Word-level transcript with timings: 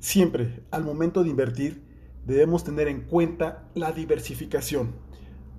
Siempre, 0.00 0.62
al 0.70 0.84
momento 0.84 1.22
de 1.22 1.30
invertir, 1.30 1.82
debemos 2.24 2.64
tener 2.64 2.88
en 2.88 3.02
cuenta 3.02 3.68
la 3.74 3.92
diversificación, 3.92 4.92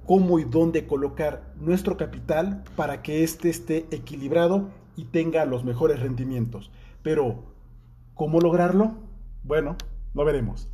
cómo 0.05 0.39
y 0.39 0.43
dónde 0.43 0.85
colocar 0.85 1.53
nuestro 1.59 1.97
capital 1.97 2.63
para 2.75 3.01
que 3.01 3.23
éste 3.23 3.49
esté 3.49 3.87
equilibrado 3.91 4.69
y 4.95 5.05
tenga 5.05 5.45
los 5.45 5.63
mejores 5.63 5.99
rendimientos. 5.99 6.71
Pero, 7.03 7.43
¿cómo 8.13 8.39
lograrlo? 8.39 8.95
Bueno, 9.43 9.75
lo 10.13 10.25
veremos. 10.25 10.67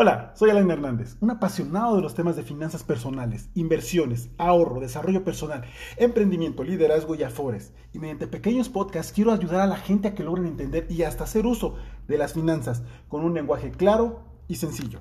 Hola, 0.00 0.30
soy 0.36 0.50
Alain 0.50 0.70
Hernández, 0.70 1.16
un 1.18 1.32
apasionado 1.32 1.96
de 1.96 2.02
los 2.02 2.14
temas 2.14 2.36
de 2.36 2.44
finanzas 2.44 2.84
personales, 2.84 3.50
inversiones, 3.56 4.30
ahorro, 4.38 4.78
desarrollo 4.78 5.24
personal, 5.24 5.64
emprendimiento, 5.96 6.62
liderazgo 6.62 7.16
y 7.16 7.24
afores. 7.24 7.72
Y 7.92 7.98
mediante 7.98 8.28
pequeños 8.28 8.68
podcasts 8.68 9.12
quiero 9.12 9.32
ayudar 9.32 9.62
a 9.62 9.66
la 9.66 9.76
gente 9.76 10.06
a 10.06 10.14
que 10.14 10.22
logren 10.22 10.46
entender 10.46 10.86
y 10.88 11.02
hasta 11.02 11.24
hacer 11.24 11.46
uso 11.46 11.74
de 12.06 12.16
las 12.16 12.34
finanzas 12.34 12.84
con 13.08 13.24
un 13.24 13.34
lenguaje 13.34 13.72
claro 13.72 14.20
y 14.46 14.54
sencillo. 14.54 15.00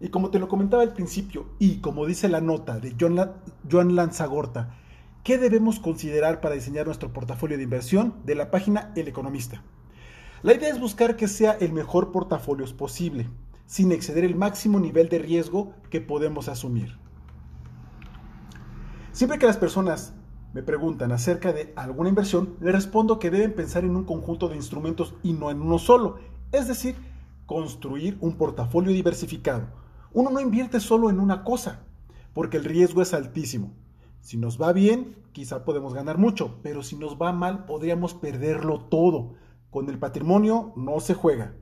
Y 0.00 0.08
como 0.08 0.30
te 0.30 0.40
lo 0.40 0.48
comentaba 0.48 0.82
al 0.82 0.94
principio, 0.94 1.46
y 1.60 1.76
como 1.76 2.04
dice 2.04 2.28
la 2.28 2.40
nota 2.40 2.80
de 2.80 2.96
Joan 2.98 3.94
Lanzagorta, 3.94 4.74
¿qué 5.22 5.38
debemos 5.38 5.78
considerar 5.78 6.40
para 6.40 6.56
diseñar 6.56 6.86
nuestro 6.86 7.12
portafolio 7.12 7.56
de 7.56 7.62
inversión 7.62 8.16
de 8.24 8.34
la 8.34 8.50
página 8.50 8.90
El 8.96 9.06
Economista? 9.06 9.62
La 10.42 10.54
idea 10.54 10.70
es 10.70 10.80
buscar 10.80 11.14
que 11.14 11.28
sea 11.28 11.52
el 11.52 11.72
mejor 11.72 12.10
portafolio 12.10 12.66
posible 12.76 13.28
sin 13.66 13.92
exceder 13.92 14.24
el 14.24 14.36
máximo 14.36 14.80
nivel 14.80 15.08
de 15.08 15.18
riesgo 15.18 15.74
que 15.90 16.00
podemos 16.00 16.48
asumir. 16.48 16.98
Siempre 19.12 19.38
que 19.38 19.46
las 19.46 19.56
personas 19.56 20.14
me 20.52 20.62
preguntan 20.62 21.12
acerca 21.12 21.52
de 21.52 21.72
alguna 21.76 22.08
inversión, 22.08 22.56
les 22.60 22.72
respondo 22.72 23.18
que 23.18 23.30
deben 23.30 23.54
pensar 23.54 23.84
en 23.84 23.96
un 23.96 24.04
conjunto 24.04 24.48
de 24.48 24.56
instrumentos 24.56 25.14
y 25.22 25.32
no 25.32 25.50
en 25.50 25.60
uno 25.60 25.78
solo, 25.78 26.18
es 26.52 26.68
decir, 26.68 26.96
construir 27.46 28.16
un 28.20 28.36
portafolio 28.36 28.92
diversificado. 28.92 29.66
Uno 30.12 30.30
no 30.30 30.40
invierte 30.40 30.80
solo 30.80 31.10
en 31.10 31.18
una 31.18 31.42
cosa, 31.42 31.84
porque 32.32 32.56
el 32.56 32.64
riesgo 32.64 33.02
es 33.02 33.14
altísimo. 33.14 33.74
Si 34.20 34.36
nos 34.36 34.60
va 34.60 34.72
bien, 34.72 35.16
quizá 35.32 35.64
podemos 35.64 35.92
ganar 35.92 36.18
mucho, 36.18 36.60
pero 36.62 36.82
si 36.82 36.96
nos 36.96 37.20
va 37.20 37.32
mal, 37.32 37.66
podríamos 37.66 38.14
perderlo 38.14 38.80
todo. 38.80 39.34
Con 39.70 39.90
el 39.90 39.98
patrimonio 39.98 40.72
no 40.76 41.00
se 41.00 41.14
juega. 41.14 41.54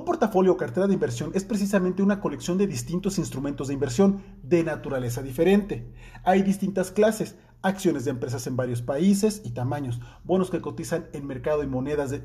Un 0.00 0.06
portafolio 0.06 0.52
o 0.52 0.56
cartera 0.56 0.86
de 0.86 0.94
inversión 0.94 1.30
es 1.34 1.44
precisamente 1.44 2.02
una 2.02 2.20
colección 2.20 2.56
de 2.56 2.66
distintos 2.66 3.18
instrumentos 3.18 3.68
de 3.68 3.74
inversión 3.74 4.22
de 4.42 4.64
naturaleza 4.64 5.20
diferente. 5.20 5.92
Hay 6.24 6.40
distintas 6.40 6.90
clases, 6.90 7.36
acciones 7.60 8.06
de 8.06 8.12
empresas 8.12 8.46
en 8.46 8.56
varios 8.56 8.80
países 8.80 9.42
y 9.44 9.50
tamaños, 9.50 10.00
bonos 10.24 10.50
que 10.50 10.62
cotizan 10.62 11.08
en 11.12 11.26
mercado 11.26 11.62
y 11.62 11.66
monedas, 11.66 12.18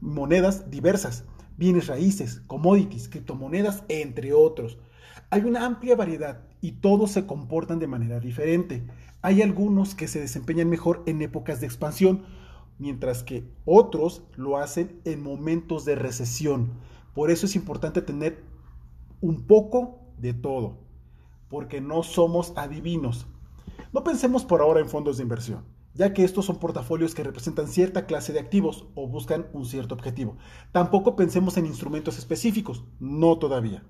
monedas 0.00 0.70
diversas, 0.70 1.24
bienes 1.58 1.88
raíces, 1.88 2.40
commodities, 2.46 3.10
criptomonedas, 3.10 3.84
entre 3.88 4.32
otros. 4.32 4.78
Hay 5.28 5.42
una 5.42 5.66
amplia 5.66 5.96
variedad 5.96 6.40
y 6.62 6.72
todos 6.72 7.10
se 7.10 7.26
comportan 7.26 7.80
de 7.80 7.86
manera 7.86 8.18
diferente. 8.18 8.86
Hay 9.20 9.42
algunos 9.42 9.94
que 9.94 10.08
se 10.08 10.20
desempeñan 10.20 10.70
mejor 10.70 11.02
en 11.04 11.20
épocas 11.20 11.60
de 11.60 11.66
expansión, 11.66 12.22
mientras 12.78 13.22
que 13.22 13.44
otros 13.66 14.22
lo 14.36 14.56
hacen 14.56 15.02
en 15.04 15.22
momentos 15.22 15.84
de 15.84 15.96
recesión. 15.96 16.88
Por 17.14 17.30
eso 17.30 17.46
es 17.46 17.56
importante 17.56 18.02
tener 18.02 18.44
un 19.20 19.46
poco 19.46 20.00
de 20.18 20.32
todo, 20.32 20.78
porque 21.48 21.80
no 21.80 22.02
somos 22.02 22.52
adivinos. 22.56 23.26
No 23.92 24.04
pensemos 24.04 24.44
por 24.44 24.60
ahora 24.60 24.80
en 24.80 24.88
fondos 24.88 25.16
de 25.16 25.24
inversión, 25.24 25.64
ya 25.94 26.12
que 26.12 26.22
estos 26.22 26.46
son 26.46 26.58
portafolios 26.58 27.14
que 27.14 27.24
representan 27.24 27.66
cierta 27.66 28.06
clase 28.06 28.32
de 28.32 28.38
activos 28.38 28.86
o 28.94 29.08
buscan 29.08 29.46
un 29.52 29.64
cierto 29.64 29.94
objetivo. 29.94 30.36
Tampoco 30.70 31.16
pensemos 31.16 31.56
en 31.56 31.66
instrumentos 31.66 32.18
específicos, 32.18 32.84
no 33.00 33.38
todavía. 33.38 33.82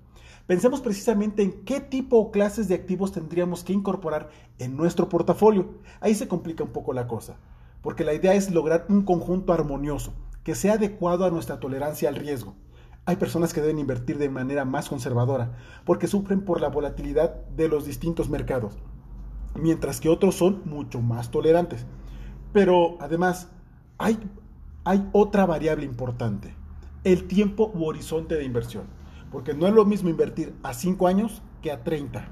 Pensemos 0.47 0.81
precisamente 0.81 1.43
en 1.43 1.63
qué 1.63 1.79
tipo 1.79 2.17
o 2.17 2.31
clases 2.31 2.67
de 2.67 2.75
activos 2.75 3.11
tendríamos 3.11 3.63
que 3.63 3.73
incorporar 3.73 4.29
en 4.57 4.75
nuestro 4.75 5.07
portafolio. 5.07 5.75
Ahí 5.99 6.15
se 6.15 6.27
complica 6.27 6.63
un 6.63 6.71
poco 6.71 6.93
la 6.93 7.07
cosa, 7.07 7.37
porque 7.83 8.03
la 8.03 8.13
idea 8.13 8.33
es 8.33 8.49
lograr 8.49 8.87
un 8.89 9.03
conjunto 9.03 9.53
armonioso 9.53 10.13
que 10.43 10.55
sea 10.55 10.73
adecuado 10.73 11.25
a 11.25 11.29
nuestra 11.29 11.59
tolerancia 11.59 12.09
al 12.09 12.15
riesgo. 12.15 12.55
Hay 13.05 13.15
personas 13.15 13.51
que 13.51 13.61
deben 13.61 13.79
invertir 13.79 14.19
de 14.19 14.29
manera 14.29 14.63
más 14.63 14.87
conservadora 14.87 15.57
porque 15.85 16.07
sufren 16.07 16.41
por 16.41 16.61
la 16.61 16.69
volatilidad 16.69 17.33
de 17.47 17.67
los 17.67 17.85
distintos 17.85 18.29
mercados, 18.29 18.77
mientras 19.55 19.99
que 19.99 20.09
otros 20.09 20.35
son 20.35 20.61
mucho 20.65 21.01
más 21.01 21.31
tolerantes. 21.31 21.87
Pero 22.53 22.97
además, 22.99 23.49
hay, 23.97 24.19
otra 25.13 25.45
variable 25.47 25.85
importante, 25.85 26.53
el 27.03 27.27
tiempo 27.27 27.71
u 27.73 27.85
horizonte 27.85 28.35
de 28.35 28.43
inversión, 28.43 28.83
porque 29.31 29.55
no 29.55 29.67
es 29.67 29.73
lo 29.73 29.85
mismo 29.85 30.09
invertir 30.09 30.53
a 30.61 30.73
5 30.73 31.07
años 31.07 31.41
que 31.63 31.71
a 31.71 31.83
30. 31.83 32.23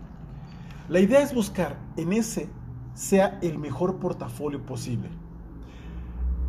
La 0.88 1.00
idea 1.00 1.22
es 1.22 1.34
buscar 1.34 1.80
en 1.98 2.14
ese 2.14 2.50
sea 2.94 3.40
el 3.42 3.58
mejor 3.58 3.98
portafolio 3.98 4.64
posible 4.64 5.10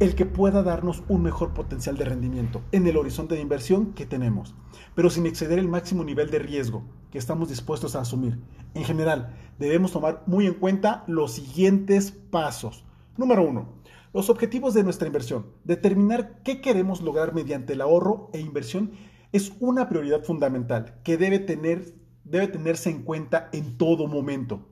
el 0.00 0.14
que 0.14 0.24
pueda 0.24 0.62
darnos 0.62 1.02
un 1.08 1.22
mejor 1.22 1.52
potencial 1.52 1.98
de 1.98 2.06
rendimiento 2.06 2.62
en 2.72 2.86
el 2.86 2.96
horizonte 2.96 3.34
de 3.34 3.42
inversión 3.42 3.92
que 3.92 4.06
tenemos, 4.06 4.54
pero 4.94 5.10
sin 5.10 5.26
exceder 5.26 5.58
el 5.58 5.68
máximo 5.68 6.04
nivel 6.04 6.30
de 6.30 6.38
riesgo 6.38 6.84
que 7.10 7.18
estamos 7.18 7.50
dispuestos 7.50 7.94
a 7.94 8.00
asumir. 8.00 8.38
En 8.72 8.84
general, 8.84 9.36
debemos 9.58 9.92
tomar 9.92 10.22
muy 10.26 10.46
en 10.46 10.54
cuenta 10.54 11.04
los 11.06 11.32
siguientes 11.32 12.12
pasos. 12.12 12.86
Número 13.18 13.46
uno, 13.46 13.74
los 14.14 14.30
objetivos 14.30 14.72
de 14.72 14.84
nuestra 14.84 15.06
inversión. 15.06 15.48
Determinar 15.64 16.40
qué 16.44 16.62
queremos 16.62 17.02
lograr 17.02 17.34
mediante 17.34 17.74
el 17.74 17.82
ahorro 17.82 18.30
e 18.32 18.40
inversión 18.40 18.92
es 19.32 19.52
una 19.60 19.90
prioridad 19.90 20.24
fundamental 20.24 20.94
que 21.04 21.18
debe, 21.18 21.40
tener, 21.40 21.94
debe 22.24 22.48
tenerse 22.48 22.88
en 22.88 23.02
cuenta 23.02 23.50
en 23.52 23.76
todo 23.76 24.06
momento. 24.06 24.66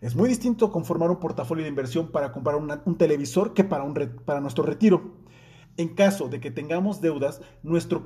Es 0.00 0.14
muy 0.14 0.28
distinto 0.28 0.70
conformar 0.70 1.10
un 1.10 1.18
portafolio 1.18 1.64
de 1.64 1.70
inversión 1.70 2.08
para 2.08 2.30
comprar 2.30 2.56
un 2.56 2.98
televisor 2.98 3.52
que 3.52 3.64
para, 3.64 3.82
un 3.82 3.94
para 4.24 4.40
nuestro 4.40 4.64
retiro. 4.64 5.16
En 5.76 5.94
caso 5.94 6.28
de 6.28 6.40
que 6.40 6.50
tengamos 6.50 7.00
deudas, 7.00 7.40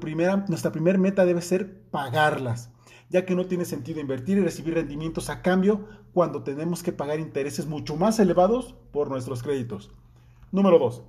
primera, 0.00 0.44
nuestra 0.48 0.72
primera 0.72 0.98
meta 0.98 1.25
debe 1.25 1.42
ser 1.42 1.82
pagarlas, 1.91 2.70
ya 3.08 3.25
que 3.25 3.34
no 3.34 3.47
tiene 3.47 3.64
sentido 3.64 4.00
invertir 4.00 4.38
y 4.38 4.42
recibir 4.42 4.75
rendimientos 4.75 5.30
a 5.30 5.42
cambio 5.42 5.86
cuando 6.12 6.42
tenemos 6.42 6.82
que 6.82 6.92
pagar 6.92 7.19
intereses 7.19 7.66
mucho 7.66 7.97
más 7.97 8.19
elevados 8.19 8.74
por 8.91 9.09
nuestros 9.09 9.42
créditos. 9.42 9.91
Número 10.50 10.78
2. 10.78 11.03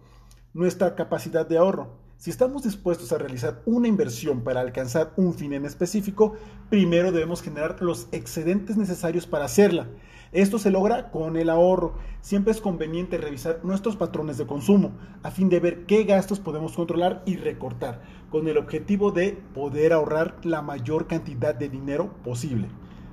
Nuestra 0.54 0.96
capacidad 0.96 1.48
de 1.48 1.58
ahorro. 1.58 2.03
Si 2.18 2.30
estamos 2.30 2.64
dispuestos 2.64 3.12
a 3.12 3.18
realizar 3.18 3.62
una 3.66 3.88
inversión 3.88 4.42
para 4.42 4.62
alcanzar 4.62 5.14
un 5.18 5.34
fin 5.34 5.54
en 5.54 5.66
específico, 5.66 6.36
primero 6.70 7.12
debemos 7.12 7.42
generar 7.42 7.82
los 7.82 8.08
excedentes 8.12 8.78
necesarios 8.78 9.28
para 9.28 9.46
hacerla 9.46 9.88
esto 10.34 10.58
se 10.58 10.72
logra 10.72 11.12
con 11.12 11.38
el 11.38 11.48
ahorro. 11.48 11.94
Siempre 12.22 12.54
es 12.54 12.60
conveniente 12.60 13.20
revisar 13.20 13.60
nuestros 13.64 13.96
patrones 13.96 14.40
de 14.40 14.48
consumo 14.48 14.94
a 15.22 15.30
fin 15.30 15.48
de 15.48 15.60
ver 15.60 15.86
qué 15.86 16.06
gastos 16.06 16.40
podemos 16.40 16.74
controlar 16.74 17.22
y 17.28 17.36
recortar, 17.36 18.02
con 18.32 18.48
el 18.48 18.58
objetivo 18.58 19.12
de 19.12 19.38
poder 19.54 19.94
ahorrar 19.94 20.44
la 20.44 20.64
mayor 20.64 21.06
cantidad 21.06 21.54
de 21.54 21.70
dinero 21.70 22.16
posible. 22.24 22.68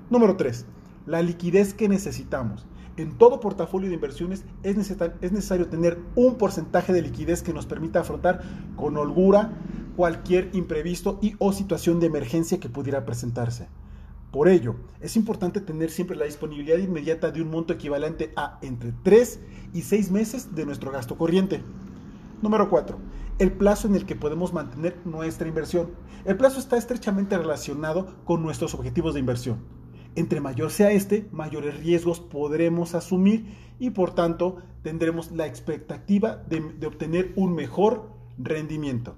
Número 0.09 0.39
3. 0.39 0.65
La 1.05 1.21
liquidez 1.21 1.75
que 1.75 1.91
necesitamos. 1.91 2.67
En 2.97 3.17
todo 3.17 3.41
portafolio 3.41 3.89
de 3.89 3.95
inversiones 3.95 4.45
es 4.63 4.77
necesario 4.77 5.69
tener 5.69 5.99
un 6.17 6.37
porcentaje 6.37 6.93
de 6.93 7.03
liquidez 7.03 7.43
que 7.43 7.55
nos 7.55 7.67
permita 7.67 8.01
afrontar 8.01 8.43
con 8.77 8.97
holgura 8.97 9.53
cualquier 9.97 10.51
imprevisto 10.53 11.19
y 11.23 11.35
o 11.39 11.53
situación 11.53 12.01
de 12.01 12.07
emergencia 12.07 12.61
que 12.61 12.69
pudiera 12.69 13.05
presentarse. 13.05 13.69
Por 14.31 14.49
ello, 14.49 14.77
es 15.01 15.17
importante 15.17 15.61
tener 15.61 15.91
siempre 15.91 16.17
la 16.17 16.25
disponibilidad 16.25 16.79
inmediata 16.79 17.31
de 17.31 17.43
un 17.43 17.51
monto 17.51 17.73
equivalente 17.73 18.33
a 18.37 18.59
entre 18.63 18.93
3 19.03 19.41
y 19.75 19.83
6 19.83 20.11
meses 20.11 20.55
de 20.55 20.67
nuestro 20.67 20.93
gasto 20.93 21.17
corriente. 21.17 21.63
Número 22.41 22.71
4. 22.71 22.97
El 23.39 23.53
plazo 23.53 23.89
en 23.89 23.97
el 23.97 24.07
que 24.07 24.17
podemos 24.17 24.53
mantener 24.53 24.97
nuestra 25.05 25.49
inversión. 25.49 25.91
El 26.25 26.37
plazo 26.37 26.61
está 26.61 26.77
estrechamente 26.77 27.37
relacionado 27.37 28.15
con 28.25 28.43
nuestros 28.43 28.75
objetivos 28.75 29.15
de 29.15 29.21
inversión. 29.21 29.80
Entre 30.17 30.41
mayor 30.41 30.71
sea 30.71 30.91
este, 30.91 31.29
mayores 31.31 31.79
riesgos 31.79 32.21
podremos 32.21 32.95
asumir 32.95 33.47
y 33.79 33.91
por 33.91 34.15
tanto 34.15 34.59
tendremos 34.83 35.31
la 35.33 35.47
expectativa 35.47 36.37
de, 36.49 36.87
obtener 36.87 37.33
un 37.37 37.55
mejor 37.55 38.11
rendimiento. 38.39 39.15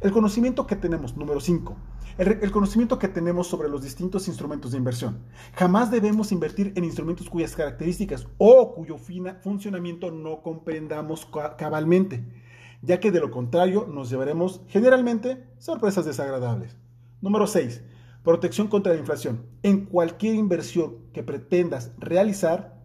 El 0.00 0.12
conocimiento 0.12 0.66
que 0.66 0.76
tenemos, 0.76 1.16
número 1.16 1.40
5, 1.40 1.76
el, 2.18 2.50
conocimiento 2.50 2.98
que 2.98 3.08
tenemos 3.08 3.46
sobre 3.46 3.68
los 3.68 3.82
distintos 3.82 4.28
instrumentos 4.28 4.72
de 4.72 4.78
inversión. 4.78 5.18
Jamás 5.54 5.90
debemos 5.90 6.32
invertir 6.32 6.72
en 6.76 6.84
instrumentos 6.84 7.30
cuyas 7.30 7.54
características 7.56 8.26
o 8.38 8.74
cuyo 8.74 8.98
funcionamiento 9.42 10.10
no 10.10 10.42
comprendamos 10.42 11.26
cabalmente, 11.56 12.24
ya 12.82 13.00
que 13.00 13.10
de 13.10 13.20
lo 13.20 13.30
contrario 13.30 13.86
nos 13.90 14.10
llevaremos 14.10 14.60
generalmente 14.68 15.44
sorpresas 15.58 16.04
desagradables. 16.04 16.76
Número 17.20 17.46
6. 17.46 17.82
Protección 18.24 18.66
contra 18.66 18.92
la 18.92 18.98
inflación. 18.98 19.46
En 19.62 19.84
cualquier 19.84 20.34
inversión 20.34 20.96
que 21.12 21.22
pretendas 21.22 21.92
realizar, 21.98 22.82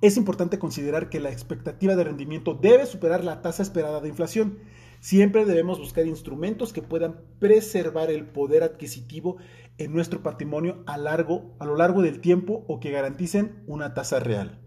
es 0.00 0.16
importante 0.16 0.60
considerar 0.60 1.08
que 1.08 1.18
la 1.18 1.30
expectativa 1.30 1.96
de 1.96 2.04
rendimiento 2.04 2.54
debe 2.54 2.86
superar 2.86 3.24
la 3.24 3.42
tasa 3.42 3.62
esperada 3.62 4.00
de 4.00 4.08
inflación 4.08 4.58
Siempre 5.02 5.44
debemos 5.44 5.80
buscar 5.80 6.06
instrumentos 6.06 6.72
que 6.72 6.80
puedan 6.80 7.22
preservar 7.40 8.08
el 8.08 8.24
poder 8.24 8.62
adquisitivo 8.62 9.36
en 9.76 9.92
nuestro 9.92 10.22
patrimonio 10.22 10.84
a, 10.86 10.96
largo, 10.96 11.56
a 11.58 11.66
lo 11.66 11.74
largo 11.74 12.02
del 12.02 12.20
tiempo 12.20 12.64
o 12.68 12.78
que 12.78 12.92
garanticen 12.92 13.64
una 13.66 13.94
tasa 13.94 14.20
real. 14.20 14.60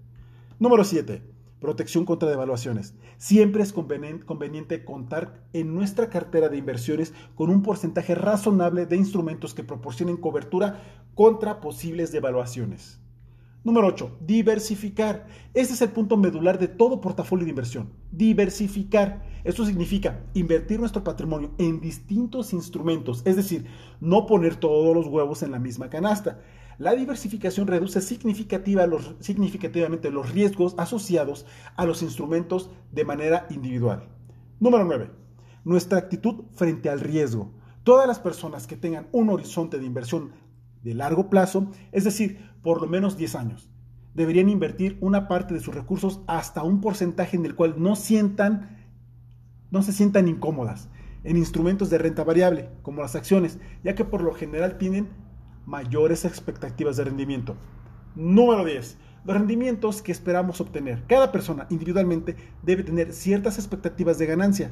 Número 0.60 0.84
7. 0.84 1.35
Protección 1.60 2.06
contra 2.06 2.30
devaluaciones. 2.30 2.96
Siempre 3.18 3.63
es 3.63 3.74
conveniente 3.74 4.84
contar 4.84 5.48
en 5.54 5.74
nuestra 5.74 6.10
cartera 6.10 6.50
de 6.50 6.57
inversiones 6.57 7.13
con 7.36 7.50
un 7.50 7.62
porcentaje 7.62 8.13
razonable 8.13 8.86
de 8.86 8.98
instrumentos 8.98 9.54
que 9.54 9.63
proporcionen 9.63 10.18
cobertura 10.18 10.84
contra 11.16 11.62
posibles 11.62 12.12
devaluaciones. 12.12 13.00
Número 13.66 13.88
8. 13.88 14.18
Diversificar. 14.19 15.25
Este 15.56 15.74
es 15.74 15.81
el 15.81 15.90
punto 15.90 16.18
medular 16.18 16.60
de 16.60 16.68
todo 16.68 17.02
portafolio 17.02 17.46
de 17.46 17.50
inversión. 17.50 17.90
Diversificar. 18.12 19.24
Esto 19.44 19.66
significa 19.66 20.24
invertir 20.36 20.80
nuestro 20.80 21.04
patrimonio 21.04 21.51
en 21.58 21.81
distintos 21.81 22.54
instrumentos, 22.54 23.24
es 23.25 23.36
decir, 23.36 23.66
no 24.00 24.28
poner 24.28 24.56
todos 24.56 24.96
los 24.96 25.08
huevos 25.08 25.42
en 25.42 25.51
la 25.51 25.58
misma 25.58 25.90
canasta. 25.90 26.42
La 26.77 26.94
diversificación 26.94 27.68
reduce 27.68 28.01
significativamente 28.01 30.12
los 30.12 30.31
riesgos 30.31 30.75
asociados 30.77 31.45
a 31.77 31.86
los 31.86 32.01
instrumentos 32.01 32.69
de 32.92 33.06
manera 33.06 33.48
individual. 33.50 34.10
Número 34.60 34.83
9. 34.83 35.10
Nuestra 35.63 35.98
actitud 35.98 36.44
frente 36.54 36.89
al 36.89 37.00
riesgo. 37.00 37.54
Todas 37.83 38.07
las 38.07 38.19
personas 38.19 38.68
que 38.68 38.75
tengan 38.75 39.07
un 39.13 39.30
horizonte 39.30 39.80
de 39.80 39.86
inversión 39.86 40.31
de 40.83 40.95
largo 40.95 41.30
plazo, 41.30 41.72
es 41.92 42.04
decir, 42.04 42.51
por 42.62 42.81
lo 42.81 42.88
menos 42.88 43.16
10 43.16 43.36
años. 43.36 43.69
Deberían 44.13 44.50
invertir 44.50 44.98
una 45.01 45.27
parte 45.27 45.54
de 45.54 45.62
sus 45.62 45.74
recursos 45.74 46.22
hasta 46.27 46.63
un 46.63 46.81
porcentaje 46.81 47.38
en 47.38 47.45
el 47.45 47.56
cual 47.56 47.75
no 47.77 47.95
se 47.95 48.06
sientan 48.06 48.77
incómodas 50.27 50.89
en 51.24 51.38
instrumentos 51.38 51.89
de 51.89 51.98
renta 51.98 52.24
variable, 52.24 52.69
como 52.81 53.01
las 53.01 53.16
acciones, 53.16 53.60
ya 53.83 53.95
que 53.95 54.06
por 54.06 54.22
lo 54.22 54.33
general 54.33 54.77
tienen 54.77 55.10
mayores 55.66 56.26
expectativas 56.26 56.98
de 56.98 57.06
rendimiento. 57.06 57.56
Número 58.16 58.64
10. 58.64 58.98
Los 59.26 59.36
rendimientos 59.36 60.02
que 60.02 60.12
esperamos 60.12 60.62
obtener. 60.62 61.04
Cada 61.08 61.32
persona 61.32 61.66
individualmente 61.70 62.36
debe 62.62 62.84
tener 62.84 63.12
ciertas 63.12 63.58
expectativas 63.58 64.18
de 64.18 64.28
ganancia. 64.28 64.72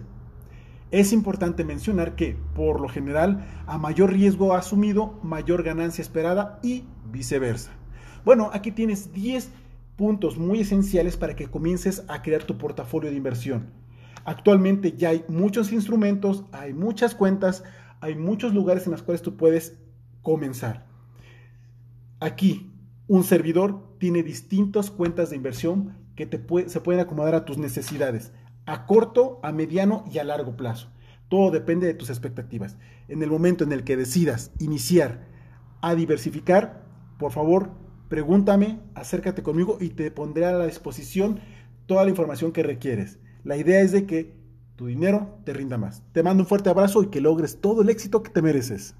Es 0.92 1.12
importante 1.12 1.66
mencionar 1.66 2.16
que, 2.16 2.38
por 2.54 2.80
lo 2.80 2.88
general, 2.88 3.45
a 3.66 3.80
mayor 3.80 4.13
riesgo 4.13 4.54
asumido, 4.54 5.19
mayor 5.24 5.63
ganancia 5.63 6.04
esperada 6.04 6.60
y 6.62 6.86
viceversa. 7.12 7.72
Bueno, 8.24 8.51
aquí 8.54 8.72
tienes 8.72 9.12
10 9.12 9.50
puntos 9.96 10.38
muy 10.38 10.62
esenciales 10.62 11.18
para 11.18 11.36
que 11.36 11.48
comiences 11.48 12.04
a 12.07 12.22
crear 12.22 12.44
tu 12.44 12.57
portafolio 12.60 13.10
de 13.10 13.18
inversión. 13.18 13.72
Actualmente 14.24 14.94
ya 14.94 15.10
hay 15.10 15.25
muchos 15.28 15.72
instrumentos, 15.74 16.46
hay 16.51 16.74
muchas 16.74 17.16
cuentas, 17.16 17.63
hay 18.00 18.16
muchos 18.16 18.54
lugares 18.54 18.86
en 18.86 18.92
los 18.92 19.01
cuales 19.01 19.22
tú 19.22 19.36
puedes 19.36 19.80
comenzar. 20.24 20.88
Aquí, 22.20 22.74
un 23.08 23.24
servidor 23.24 23.96
tiene 24.00 24.24
distintas 24.24 24.90
cuentas 24.90 25.30
de 25.30 25.36
inversión 25.36 25.96
que 26.16 26.28
se 26.68 26.81
pueden 26.81 27.02
acomodar 27.02 27.36
a 27.36 27.46
tus 27.46 27.60
necesidades, 27.60 28.31
a 28.66 28.88
corto, 28.88 29.40
a 29.44 29.52
mediano 29.52 30.06
y 30.12 30.18
a 30.18 30.24
largo 30.24 30.58
plazo. 30.58 30.90
Todo 31.30 31.52
depende 31.52 31.86
de 31.86 31.94
tus 31.94 32.10
expectativas. 32.10 32.78
En 33.08 33.22
el 33.22 33.30
momento 33.30 33.64
en 33.64 33.72
el 33.72 33.84
que 33.84 33.98
decidas 33.98 34.52
iniciar 34.60 35.28
a 35.81 35.94
diversificar, 35.94 36.84
por 37.20 37.31
favor, 37.31 37.72
Pregúntame, 38.14 38.80
acércate 38.94 39.42
conmigo 39.42 39.80
y 39.81 39.90
te 39.90 40.12
pondré 40.12 40.46
a 40.46 40.52
la 40.52 40.68
disposición 40.68 41.40
toda 41.88 42.04
la 42.04 42.12
información 42.12 42.52
que 42.52 42.62
requieres. 42.62 43.18
La 43.44 43.58
idea 43.58 43.81
es 43.81 43.92
de 43.92 44.06
que 44.06 44.36
tu 44.75 44.86
dinero 44.86 45.40
te 45.46 45.52
rinda 45.52 45.80
más. 45.80 46.04
Te 46.12 46.22
mando 46.22 46.44
un 46.44 46.48
fuerte 46.48 46.70
abrazo 46.70 47.02
y 47.02 47.08
que 47.08 47.22
logres 47.22 47.60
todo 47.60 47.81
el 47.81 47.90
éxito 47.90 48.22
que 48.22 48.30
te 48.30 48.44
mereces. 48.44 48.96